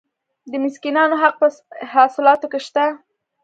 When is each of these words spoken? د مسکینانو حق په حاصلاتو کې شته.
د 0.51 0.53
مسکینانو 0.63 1.15
حق 1.21 1.35
په 1.41 1.47
حاصلاتو 1.93 2.45
کې 2.51 2.59
شته. 2.67 2.85